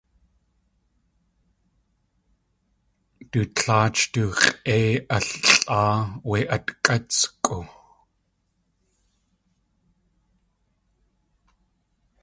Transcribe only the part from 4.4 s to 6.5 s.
x̲ʼéi allʼáa wé